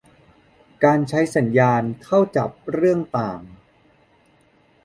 [0.83, 3.41] การใช้สัญชาตญาณเข้าจับเรื่องต่าง